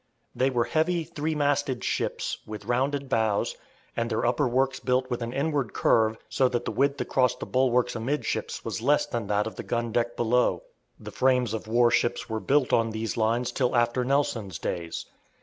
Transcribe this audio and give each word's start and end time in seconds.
They 0.35 0.49
were 0.49 0.63
heavy 0.63 1.03
three 1.03 1.35
masted 1.35 1.83
ships, 1.83 2.39
with 2.47 2.65
rounded 2.65 3.07
bows, 3.07 3.55
and 3.95 4.09
their 4.09 4.25
upper 4.25 4.47
works 4.47 4.79
built 4.79 5.11
with 5.11 5.21
an 5.21 5.31
inward 5.31 5.73
curve, 5.73 6.17
so 6.27 6.47
that 6.49 6.65
the 6.65 6.71
width 6.71 6.99
across 6.99 7.35
the 7.35 7.45
bulwarks 7.45 7.95
amidships 7.95 8.65
was 8.65 8.81
less 8.81 9.05
than 9.05 9.27
that 9.27 9.45
of 9.45 9.57
the 9.57 9.63
gundeck 9.63 10.15
below. 10.17 10.63
The 10.99 11.11
frames 11.11 11.53
of 11.53 11.67
warships 11.67 12.27
were 12.27 12.39
built 12.39 12.73
on 12.73 12.89
these 12.89 13.15
lines 13.15 13.51
till 13.51 13.75
after 13.75 14.03
Nelson's 14.03 14.57
days. 14.57 15.05